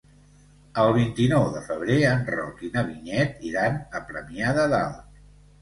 [0.83, 5.25] El vint-i-nou de febrer en Roc i na Vinyet iran a Premià de Dalt.